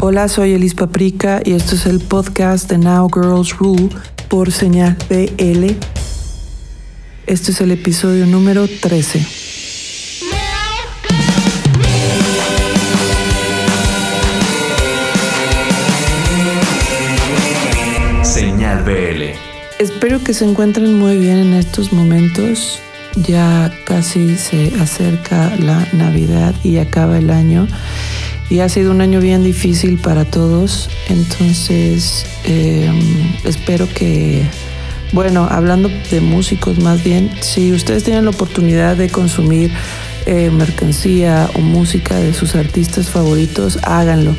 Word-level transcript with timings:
Hola, 0.00 0.28
soy 0.28 0.52
Elis 0.52 0.74
Paprika 0.74 1.40
y 1.44 1.54
esto 1.54 1.74
es 1.74 1.84
el 1.84 1.98
podcast 1.98 2.70
de 2.70 2.78
Now 2.78 3.10
Girls 3.12 3.58
Rule 3.58 3.88
por 4.28 4.52
señal 4.52 4.96
BL. 5.08 5.72
Este 7.26 7.50
es 7.50 7.60
el 7.60 7.72
episodio 7.72 8.24
número 8.24 8.68
13. 8.68 9.26
Señal 18.22 18.84
BL. 18.84 19.34
Espero 19.80 20.22
que 20.22 20.32
se 20.32 20.44
encuentren 20.44 20.94
muy 20.94 21.16
bien 21.16 21.38
en 21.38 21.54
estos 21.54 21.92
momentos. 21.92 22.78
Ya 23.26 23.72
casi 23.84 24.36
se 24.36 24.72
acerca 24.80 25.56
la 25.56 25.84
Navidad 25.92 26.54
y 26.62 26.78
acaba 26.78 27.18
el 27.18 27.30
año. 27.30 27.66
Y 28.50 28.60
ha 28.60 28.68
sido 28.68 28.90
un 28.90 29.00
año 29.00 29.20
bien 29.20 29.44
difícil 29.44 29.98
para 29.98 30.24
todos. 30.24 30.88
Entonces, 31.08 32.24
eh, 32.44 32.90
espero 33.44 33.88
que, 33.88 34.42
bueno, 35.12 35.46
hablando 35.50 35.90
de 36.10 36.20
músicos 36.20 36.78
más 36.78 37.04
bien, 37.04 37.30
si 37.40 37.72
ustedes 37.72 38.04
tienen 38.04 38.24
la 38.24 38.30
oportunidad 38.30 38.96
de 38.96 39.10
consumir 39.10 39.70
eh, 40.26 40.50
mercancía 40.50 41.48
o 41.54 41.60
música 41.60 42.16
de 42.16 42.32
sus 42.32 42.54
artistas 42.54 43.08
favoritos, 43.10 43.78
háganlo. 43.82 44.34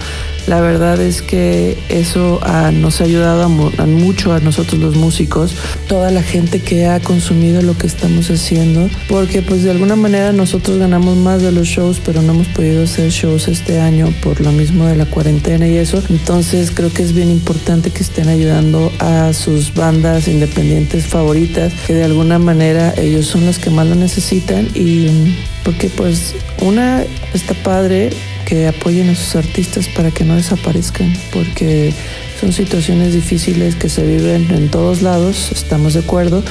La 0.48 0.62
verdad 0.62 1.00
es 1.02 1.22
que 1.22 1.78
eso 1.90 2.40
nos 2.74 3.02
ha 3.02 3.04
ayudado 3.04 3.44
a, 3.44 3.86
mucho 3.86 4.34
a 4.34 4.40
nosotros 4.40 4.80
los 4.82 4.96
músicos, 4.96 5.54
toda 5.88 6.12
la 6.12 6.24
gente 6.24 6.60
que 6.60 6.88
ha 6.88 7.00
consumido 7.00 7.62
lo 7.62 7.78
que 7.78 7.88
estamos 7.88 8.30
haciendo, 8.30 8.90
porque 9.08 9.42
pues 9.42 9.64
de 9.64 9.72
alguna 9.72 9.96
manera 9.96 10.32
nosotros 10.32 10.78
ganamos 10.78 11.18
más 11.18 11.42
de 11.42 11.52
los 11.52 11.68
shows, 11.68 12.02
pero 12.04 12.22
no 12.22 12.34
hemos 12.34 12.48
podido 12.48 12.84
hacer 12.84 13.10
shows 13.10 13.48
este 13.48 13.80
año 13.80 14.14
por 14.22 14.42
lo 14.42 14.52
mismo 14.52 14.86
de 14.86 14.96
la 14.96 15.06
cuarentena 15.06 15.68
y 15.68 15.78
eso. 15.78 16.02
Entonces 16.10 16.72
creo 16.72 16.92
que 16.92 17.04
es 17.04 17.14
bien 17.14 17.30
importante 17.30 17.92
que 17.92 18.04
estén 18.04 18.30
ayudando 18.30 18.92
a 19.00 19.34
sus 19.34 19.74
bandas 19.74 20.28
independientes 20.28 21.06
favoritas, 21.06 21.74
que 21.86 21.94
de 21.94 22.04
alguna 22.04 22.40
manera 22.40 22.94
ellos 22.98 23.28
son 23.28 23.46
los 23.46 23.60
que 23.60 23.70
más 23.70 23.88
lo 23.88 23.96
necesitan 23.96 24.68
y 24.74 25.36
porque 25.64 25.90
pues 25.90 26.36
una 26.62 27.04
está 27.34 27.54
padre 27.54 28.10
que 28.46 28.68
apoyen 28.68 29.10
a 29.10 29.16
sus 29.16 29.36
artistas 29.36 29.88
para 29.88 30.12
que 30.12 30.24
no 30.24 30.36
desaparezcan, 30.36 31.14
porque 31.32 31.94
son 32.40 32.52
situaciones 32.54 33.14
difíciles 33.14 33.76
que 33.76 33.90
se 33.90 34.06
viven 34.06 34.50
en 34.52 34.70
todos 34.70 35.02
lados, 35.02 35.52
estamos 35.52 35.94
de 35.94 36.00
acuerdo, 36.00 36.44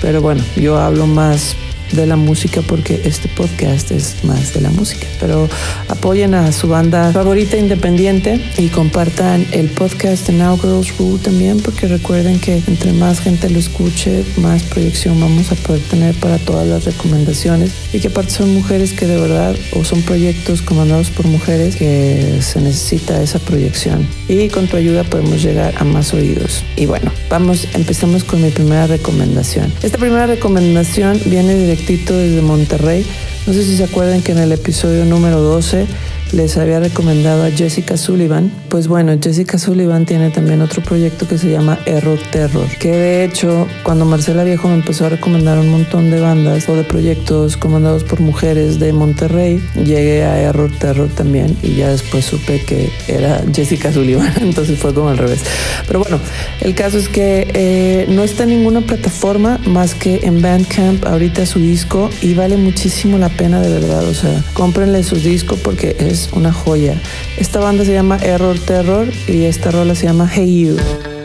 pero 0.00 0.20
bueno, 0.20 0.42
yo 0.56 0.78
hablo 0.78 1.06
más 1.06 1.56
de 1.92 2.06
la 2.06 2.16
música 2.16 2.62
porque 2.62 3.00
este 3.04 3.28
podcast 3.28 3.90
es 3.90 4.24
más 4.24 4.54
de 4.54 4.60
la 4.60 4.70
música. 4.70 5.06
Pero 5.20 5.48
apoyen 5.88 6.34
a 6.34 6.52
su 6.52 6.68
banda 6.68 7.12
favorita 7.12 7.56
independiente 7.56 8.40
y 8.58 8.68
compartan 8.68 9.46
el 9.52 9.68
podcast 9.68 10.26
de 10.26 10.34
Now 10.34 10.58
Girls 10.58 10.96
Rule 10.98 11.18
también 11.22 11.60
porque 11.60 11.86
recuerden 11.86 12.40
que 12.40 12.62
entre 12.66 12.92
más 12.92 13.20
gente 13.20 13.48
lo 13.50 13.58
escuche, 13.58 14.24
más 14.38 14.62
proyección 14.64 15.20
vamos 15.20 15.52
a 15.52 15.54
poder 15.54 15.80
tener 15.82 16.14
para 16.16 16.38
todas 16.38 16.66
las 16.66 16.84
recomendaciones 16.84 17.70
y 17.92 18.00
que 18.00 18.08
aparte 18.08 18.32
son 18.32 18.52
mujeres 18.52 18.92
que 18.92 19.06
de 19.06 19.20
verdad 19.20 19.54
o 19.72 19.84
son 19.84 20.02
proyectos 20.02 20.62
comandados 20.62 21.10
por 21.10 21.26
mujeres 21.26 21.76
que 21.76 22.40
se 22.40 22.60
necesita 22.60 23.22
esa 23.22 23.38
proyección 23.38 24.06
y 24.28 24.48
con 24.48 24.66
tu 24.66 24.76
ayuda 24.76 25.04
podemos 25.04 25.42
llegar 25.42 25.74
a 25.78 25.84
más 25.84 26.12
oídos. 26.12 26.64
Y 26.76 26.86
bueno, 26.86 27.12
vamos, 27.30 27.68
empezamos 27.74 28.24
con 28.24 28.42
mi 28.42 28.50
primera 28.50 28.86
recomendación. 28.86 29.72
Esta 29.82 29.98
primera 29.98 30.26
recomendación 30.26 31.20
viene 31.26 31.54
directamente 31.54 31.75
desde 31.76 32.42
Monterrey. 32.42 33.06
No 33.46 33.52
sé 33.52 33.62
si 33.62 33.76
se 33.76 33.84
acuerdan 33.84 34.22
que 34.22 34.32
en 34.32 34.38
el 34.38 34.52
episodio 34.52 35.04
número 35.04 35.40
12 35.40 35.86
les 36.32 36.56
había 36.56 36.80
recomendado 36.80 37.44
a 37.44 37.50
Jessica 37.50 37.96
Sullivan. 37.96 38.50
Pues 38.68 38.88
bueno, 38.88 39.16
Jessica 39.20 39.58
Sullivan 39.58 40.06
tiene 40.06 40.30
también 40.30 40.60
otro 40.60 40.82
proyecto 40.82 41.26
que 41.28 41.38
se 41.38 41.50
llama 41.50 41.78
Error 41.86 42.18
Terror, 42.30 42.66
que 42.78 42.90
de 42.90 43.24
hecho 43.24 43.66
cuando 43.82 44.04
Marcela 44.04 44.44
Viejo 44.44 44.68
me 44.68 44.74
empezó 44.74 45.06
a 45.06 45.08
recomendar 45.10 45.58
un 45.58 45.70
montón 45.70 46.10
de 46.10 46.20
bandas 46.20 46.68
o 46.68 46.74
de 46.74 46.84
proyectos 46.84 47.56
comandados 47.56 48.04
por 48.04 48.20
mujeres 48.20 48.78
de 48.78 48.92
Monterrey, 48.92 49.62
llegué 49.74 50.24
a 50.24 50.40
Error 50.40 50.70
Terror 50.78 51.08
también 51.08 51.56
y 51.62 51.76
ya 51.76 51.90
después 51.90 52.24
supe 52.24 52.60
que 52.64 52.90
era 53.08 53.42
Jessica 53.54 53.92
Sullivan, 53.92 54.32
entonces 54.40 54.78
fue 54.78 54.92
como 54.92 55.08
al 55.08 55.18
revés. 55.18 55.40
Pero 55.86 56.00
bueno, 56.00 56.18
el 56.60 56.74
caso 56.74 56.98
es 56.98 57.08
que 57.08 57.48
eh, 57.54 58.06
no 58.08 58.22
está 58.24 58.42
en 58.42 58.50
ninguna 58.50 58.80
plataforma 58.80 59.58
más 59.66 59.94
que 59.94 60.20
en 60.24 60.42
Bandcamp 60.42 61.04
ahorita 61.04 61.46
su 61.46 61.60
disco 61.60 62.10
y 62.20 62.34
vale 62.34 62.56
muchísimo 62.56 63.18
la 63.18 63.28
pena 63.28 63.60
de 63.60 63.68
verdad, 63.68 64.04
o 64.04 64.14
sea, 64.14 64.42
cómprenle 64.54 65.02
su 65.04 65.16
disco 65.16 65.56
porque 65.62 65.96
es 65.98 66.15
una 66.32 66.52
joya. 66.52 67.00
Esta 67.38 67.60
banda 67.60 67.84
se 67.84 67.92
llama 67.92 68.18
Error 68.22 68.58
Terror 68.58 69.08
y 69.28 69.44
esta 69.44 69.70
rola 69.70 69.94
se 69.94 70.06
llama 70.06 70.28
Hey 70.32 70.66
You. 70.66 71.15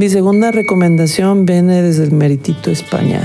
Mi 0.00 0.08
segunda 0.08 0.50
recomendación 0.50 1.44
viene 1.44 1.82
desde 1.82 2.04
el 2.04 2.12
Meritito 2.12 2.70
España 2.70 3.20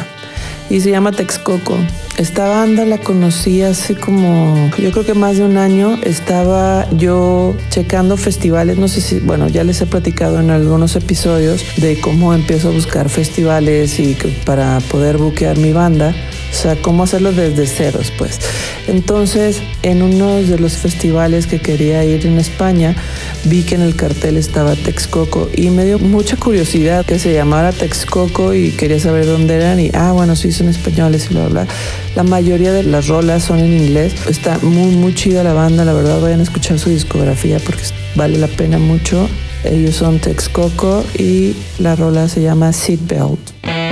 y 0.69 0.81
se 0.81 0.91
llama 0.91 1.13
Texcoco. 1.13 1.77
Esta 2.17 2.49
banda 2.49 2.83
la 2.83 2.97
conocí 2.97 3.61
hace 3.61 3.95
como, 3.95 4.69
yo 4.77 4.91
creo 4.91 5.05
que 5.05 5.13
más 5.13 5.37
de 5.37 5.45
un 5.45 5.55
año. 5.55 5.97
Estaba 6.03 6.85
yo 6.91 7.55
checando 7.69 8.17
festivales, 8.17 8.77
no 8.77 8.89
sé 8.89 8.99
si, 8.99 9.19
bueno, 9.19 9.47
ya 9.47 9.63
les 9.63 9.79
he 9.79 9.85
platicado 9.85 10.41
en 10.41 10.49
algunos 10.49 10.97
episodios 10.97 11.63
de 11.77 11.97
cómo 12.01 12.33
empiezo 12.33 12.67
a 12.67 12.71
buscar 12.71 13.07
festivales 13.07 13.97
y 13.97 14.17
para 14.45 14.81
poder 14.91 15.17
buquear 15.17 15.57
mi 15.57 15.71
banda. 15.71 16.13
O 16.55 16.57
sea, 16.57 16.81
cómo 16.81 17.03
hacerlo 17.03 17.33
desde 17.33 17.67
ceros, 17.67 18.13
pues. 18.17 18.39
Entonces, 18.87 19.61
en 19.83 20.01
uno 20.01 20.35
de 20.35 20.57
los 20.57 20.77
festivales 20.77 21.47
que 21.47 21.59
quería 21.59 22.05
ir 22.05 22.25
en 22.25 22.37
España, 22.37 22.95
vi 23.43 23.63
que 23.63 23.75
en 23.75 23.81
el 23.81 23.97
cartel 23.97 24.37
estaba 24.37 24.73
Texcoco 24.75 25.49
y 25.53 25.69
me 25.69 25.83
dio 25.83 25.99
mucha 25.99 26.37
curiosidad 26.37 27.05
que 27.05 27.19
se 27.19 27.33
llamara 27.33 27.73
Texcoco 27.73 28.53
y 28.53 28.71
quería 28.71 29.01
saber 29.01 29.25
dónde 29.25 29.55
eran 29.55 29.81
y, 29.81 29.91
ah, 29.93 30.13
bueno, 30.13 30.37
sí 30.37 30.53
son 30.53 30.69
españoles 30.69 31.27
y 31.29 31.33
bla, 31.33 31.47
bla. 31.49 31.67
La 32.15 32.23
mayoría 32.23 32.71
de 32.71 32.83
las 32.83 33.09
rolas 33.09 33.43
son 33.43 33.59
en 33.59 33.73
inglés. 33.73 34.13
Está 34.29 34.57
muy, 34.59 34.95
muy 34.95 35.13
chida 35.13 35.43
la 35.43 35.53
banda, 35.53 35.83
la 35.83 35.91
verdad, 35.91 36.21
vayan 36.21 36.39
a 36.39 36.43
escuchar 36.43 36.79
su 36.79 36.89
discografía 36.89 37.59
porque 37.59 37.83
vale 38.15 38.37
la 38.37 38.47
pena 38.47 38.77
mucho. 38.77 39.27
Ellos 39.65 39.95
son 39.95 40.19
Texcoco 40.19 41.03
y 41.19 41.53
la 41.79 41.97
rola 41.97 42.29
se 42.29 42.41
llama 42.41 42.71
Seatbelt. 42.71 43.84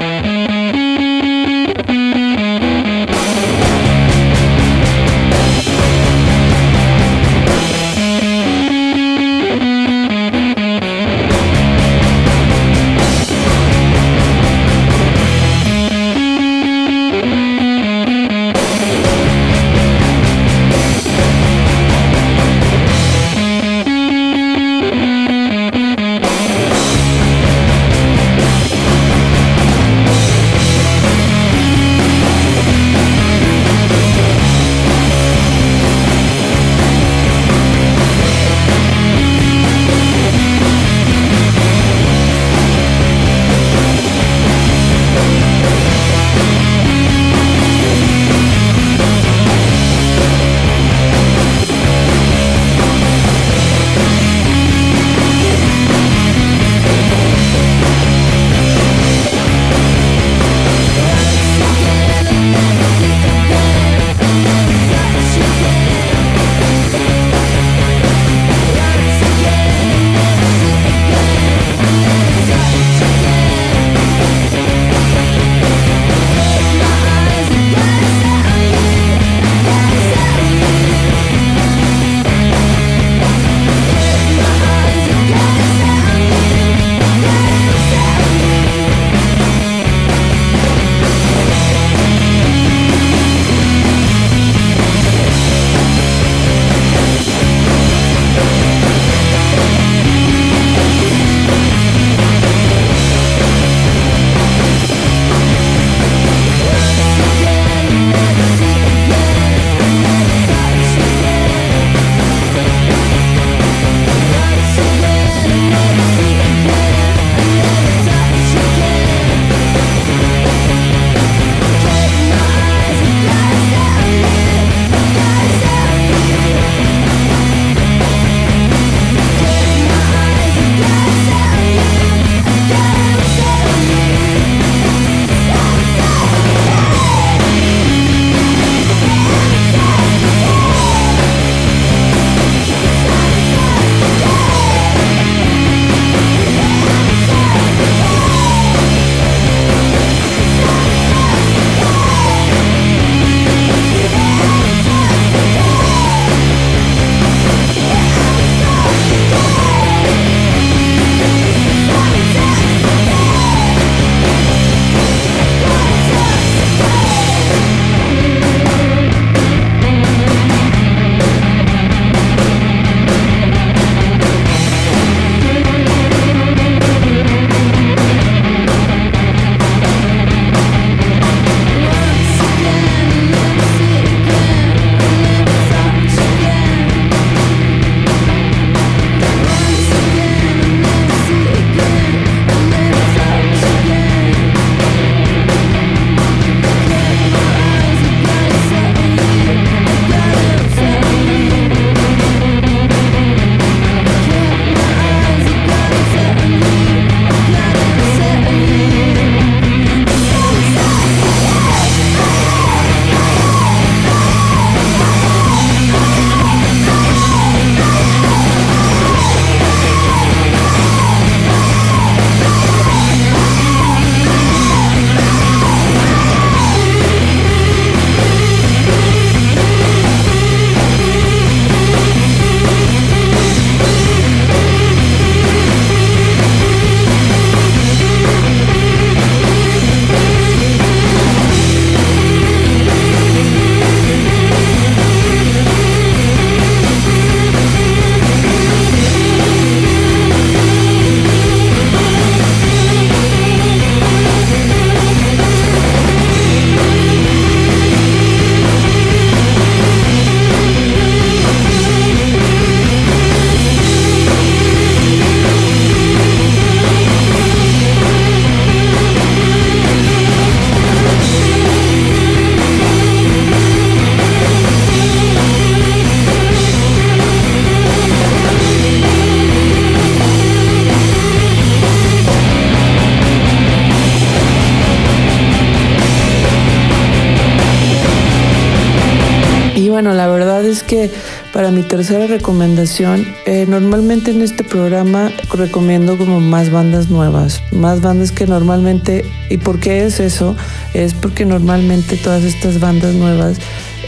Para 291.51 291.71
mi 291.71 291.83
tercera 291.83 292.27
recomendación, 292.27 293.25
eh, 293.45 293.65
normalmente 293.67 294.31
en 294.31 294.41
este 294.41 294.63
programa 294.63 295.31
recomiendo 295.53 296.17
como 296.17 296.39
más 296.39 296.71
bandas 296.71 297.09
nuevas, 297.09 297.61
más 297.71 298.01
bandas 298.01 298.31
que 298.31 298.45
normalmente, 298.47 299.25
¿y 299.49 299.57
por 299.57 299.79
qué 299.79 300.05
es 300.05 300.19
eso? 300.19 300.55
Es 300.93 301.13
porque 301.13 301.45
normalmente 301.45 302.15
todas 302.17 302.43
estas 302.43 302.79
bandas 302.79 303.13
nuevas 303.15 303.57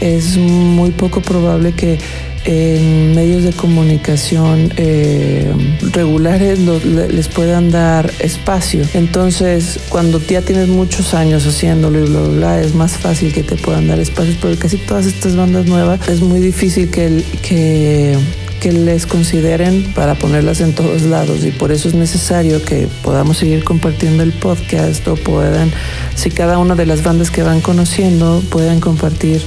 es 0.00 0.36
muy 0.36 0.90
poco 0.90 1.20
probable 1.20 1.72
que 1.72 1.98
en 2.46 3.14
medios 3.14 3.42
de 3.42 3.52
comunicación 3.52 4.72
eh, 4.76 5.52
regulares 5.92 6.60
les 6.60 7.28
puedan 7.28 7.70
dar 7.70 8.10
espacio. 8.20 8.82
Entonces, 8.94 9.80
cuando 9.88 10.20
ya 10.20 10.42
tienes 10.42 10.68
muchos 10.68 11.12
años 11.12 11.44
haciéndolo 11.44 12.04
y 12.04 12.08
bla, 12.08 12.20
bla, 12.20 12.28
bla, 12.28 12.60
es 12.60 12.74
más 12.74 12.92
fácil 12.92 13.32
que 13.32 13.42
te 13.42 13.56
puedan 13.56 13.88
dar 13.88 13.98
espacios, 13.98 14.36
porque 14.36 14.56
casi 14.56 14.76
todas 14.76 15.06
estas 15.06 15.36
bandas 15.36 15.66
nuevas 15.66 16.08
es 16.08 16.20
muy 16.20 16.40
difícil 16.40 16.88
que, 16.90 17.22
que 17.42 18.16
que 18.60 18.72
les 18.72 19.06
consideren 19.06 19.92
para 19.94 20.14
ponerlas 20.14 20.60
en 20.60 20.74
todos 20.74 21.02
lados 21.02 21.44
y 21.44 21.50
por 21.50 21.72
eso 21.72 21.88
es 21.88 21.94
necesario 21.94 22.62
que 22.64 22.88
podamos 23.02 23.38
seguir 23.38 23.64
compartiendo 23.64 24.22
el 24.22 24.32
podcast 24.32 25.06
o 25.08 25.14
puedan, 25.14 25.70
si 26.14 26.30
cada 26.30 26.58
una 26.58 26.74
de 26.74 26.86
las 26.86 27.02
bandas 27.02 27.30
que 27.30 27.42
van 27.42 27.60
conociendo 27.60 28.42
puedan 28.50 28.80
compartir 28.80 29.42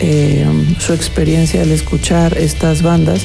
eh, 0.00 0.46
su 0.78 0.92
experiencia 0.92 1.62
al 1.62 1.70
escuchar 1.70 2.36
estas 2.38 2.82
bandas, 2.82 3.22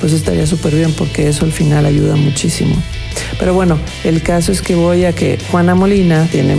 pues 0.00 0.12
estaría 0.12 0.46
súper 0.46 0.74
bien 0.74 0.92
porque 0.92 1.28
eso 1.28 1.44
al 1.44 1.52
final 1.52 1.86
ayuda 1.86 2.16
muchísimo. 2.16 2.76
Pero 3.38 3.54
bueno, 3.54 3.78
el 4.04 4.22
caso 4.22 4.52
es 4.52 4.62
que 4.62 4.74
voy 4.74 5.04
a 5.04 5.12
que 5.12 5.38
Juana 5.50 5.74
Molina 5.74 6.26
tiene 6.30 6.56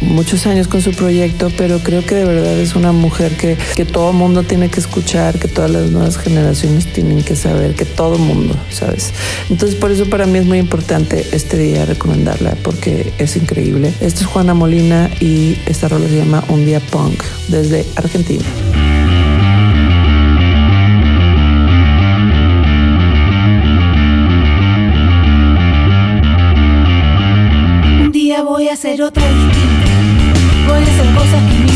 muchos 0.00 0.46
años 0.46 0.68
con 0.68 0.80
su 0.80 0.92
proyecto, 0.92 1.50
pero 1.56 1.78
creo 1.78 2.04
que 2.04 2.14
de 2.14 2.24
verdad 2.24 2.58
es 2.58 2.74
una 2.74 2.92
mujer 2.92 3.36
que, 3.36 3.56
que 3.74 3.84
todo 3.84 4.12
mundo 4.12 4.42
tiene 4.42 4.68
que 4.68 4.80
escuchar, 4.80 5.38
que 5.38 5.48
todas 5.48 5.70
las 5.70 5.90
nuevas 5.90 6.16
generaciones 6.16 6.92
tienen 6.92 7.22
que 7.22 7.36
saber, 7.36 7.74
que 7.74 7.84
todo 7.84 8.18
mundo, 8.18 8.56
¿sabes? 8.70 9.12
Entonces 9.50 9.76
por 9.76 9.90
eso 9.90 10.06
para 10.06 10.26
mí 10.26 10.38
es 10.38 10.46
muy 10.46 10.58
importante 10.58 11.26
este 11.32 11.58
día 11.58 11.84
recomendarla, 11.84 12.56
porque 12.62 13.12
es 13.18 13.36
increíble. 13.36 13.92
Esto 14.00 14.20
es 14.20 14.26
Juana 14.26 14.54
Molina 14.54 15.10
y 15.20 15.58
esta 15.66 15.88
rola 15.88 16.08
se 16.08 16.16
llama 16.16 16.44
Un 16.48 16.64
Día 16.64 16.80
Punk 16.80 17.22
desde 17.48 17.84
Argentina. 17.96 18.44
Hacer 28.94 29.02
otra 29.02 29.28
distinta. 29.28 29.86
Voy 30.68 30.76
a 30.76 30.80
cosas 31.14 31.42
que 31.50 31.73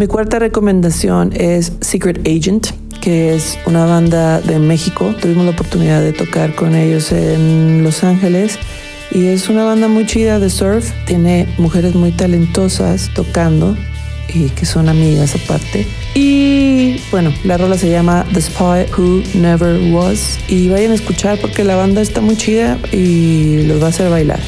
Mi 0.00 0.06
cuarta 0.06 0.38
recomendación 0.38 1.30
es 1.34 1.72
Secret 1.82 2.26
Agent, 2.26 2.68
que 3.02 3.34
es 3.34 3.58
una 3.66 3.84
banda 3.84 4.40
de 4.40 4.58
México. 4.58 5.14
Tuvimos 5.20 5.44
la 5.44 5.50
oportunidad 5.50 6.00
de 6.00 6.14
tocar 6.14 6.54
con 6.54 6.74
ellos 6.74 7.12
en 7.12 7.84
Los 7.84 8.02
Ángeles. 8.02 8.58
Y 9.10 9.26
es 9.26 9.50
una 9.50 9.62
banda 9.62 9.88
muy 9.88 10.06
chida 10.06 10.38
de 10.38 10.48
surf. 10.48 10.90
Tiene 11.04 11.54
mujeres 11.58 11.94
muy 11.94 12.12
talentosas 12.12 13.10
tocando 13.14 13.76
y 14.32 14.48
que 14.48 14.64
son 14.64 14.88
amigas 14.88 15.34
aparte. 15.34 15.86
Y 16.14 16.98
bueno, 17.10 17.30
la 17.44 17.58
rola 17.58 17.76
se 17.76 17.90
llama 17.90 18.24
The 18.32 18.40
Spy 18.40 18.86
Who 18.96 19.22
Never 19.34 19.92
Was. 19.92 20.38
Y 20.48 20.70
vayan 20.70 20.92
a 20.92 20.94
escuchar 20.94 21.38
porque 21.42 21.62
la 21.62 21.76
banda 21.76 22.00
está 22.00 22.22
muy 22.22 22.38
chida 22.38 22.78
y 22.90 23.64
los 23.64 23.82
va 23.82 23.88
a 23.88 23.90
hacer 23.90 24.08
bailar. 24.08 24.40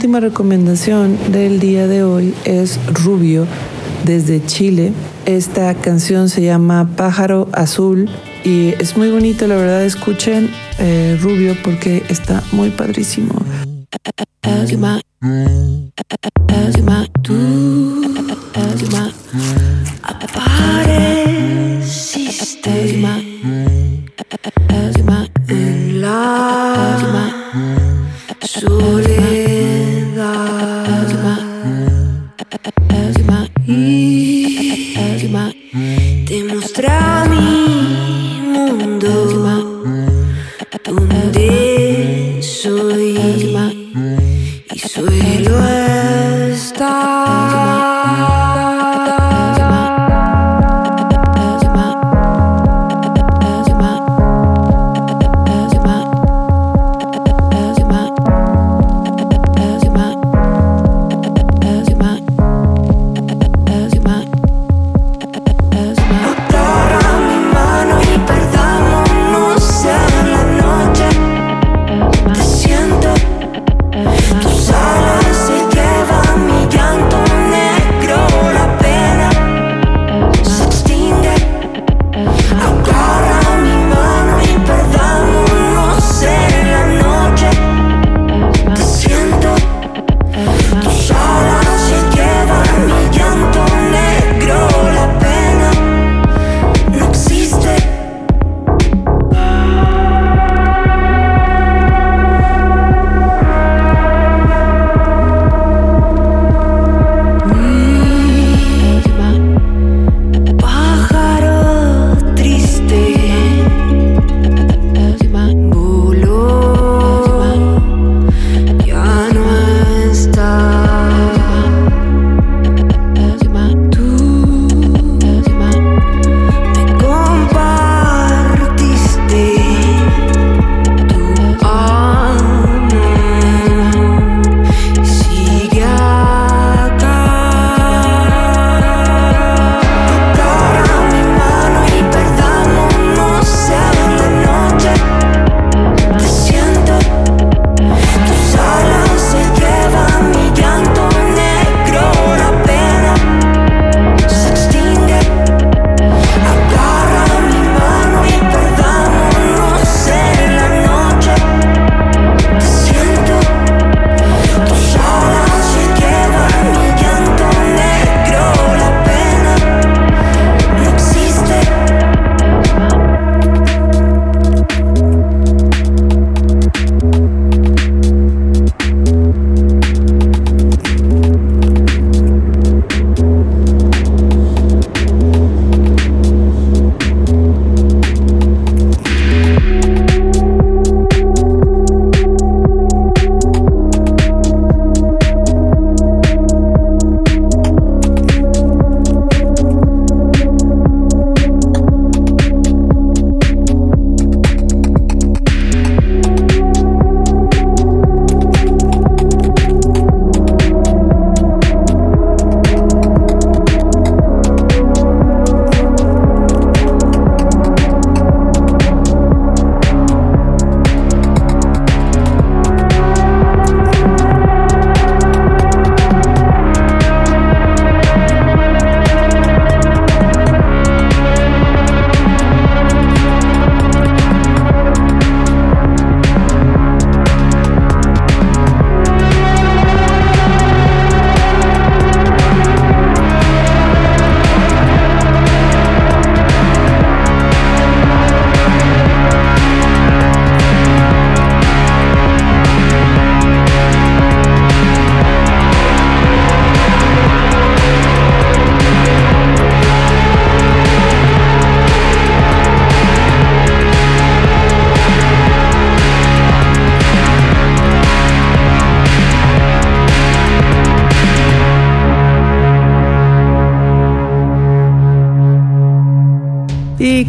última 0.00 0.20
recomendación 0.20 1.18
del 1.30 1.60
día 1.60 1.86
de 1.86 2.02
hoy 2.02 2.34
es 2.46 2.80
Rubio 3.04 3.46
desde 4.06 4.42
Chile. 4.46 4.94
Esta 5.26 5.74
canción 5.74 6.30
se 6.30 6.40
llama 6.40 6.88
Pájaro 6.96 7.50
Azul 7.52 8.08
y 8.42 8.68
es 8.80 8.96
muy 8.96 9.10
bonito, 9.10 9.46
la 9.46 9.56
verdad. 9.56 9.84
Escuchen 9.84 10.48
eh, 10.78 11.18
Rubio 11.20 11.54
porque 11.62 12.02
está 12.08 12.42
muy 12.52 12.70
padrísimo. 12.70 13.34
alma. 43.30 43.72
Y 44.74 44.78
suelo 44.78 45.68
estar. 46.48 48.29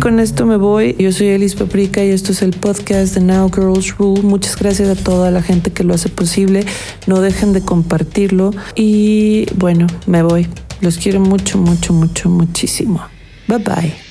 Con 0.01 0.19
esto 0.19 0.47
me 0.47 0.57
voy. 0.57 0.95
Yo 0.97 1.11
soy 1.11 1.27
Elis 1.27 1.55
Paprika 1.55 2.03
y 2.03 2.09
esto 2.09 2.31
es 2.31 2.41
el 2.41 2.51
podcast 2.51 3.13
de 3.13 3.21
Now 3.21 3.51
Girls 3.53 3.95
Rule. 3.97 4.23
Muchas 4.23 4.57
gracias 4.57 4.89
a 4.89 5.01
toda 5.01 5.29
la 5.29 5.43
gente 5.43 5.71
que 5.71 5.83
lo 5.83 5.93
hace 5.93 6.09
posible. 6.09 6.65
No 7.05 7.21
dejen 7.21 7.53
de 7.53 7.61
compartirlo. 7.61 8.51
Y 8.75 9.45
bueno, 9.55 9.85
me 10.07 10.23
voy. 10.23 10.47
Los 10.81 10.97
quiero 10.97 11.19
mucho, 11.19 11.59
mucho, 11.59 11.93
mucho, 11.93 12.29
muchísimo. 12.29 13.01
Bye 13.47 13.59
bye. 13.59 14.10